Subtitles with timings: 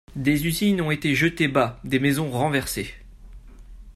[0.15, 2.91] Des usines ont été jetées bas, des maisons renversées.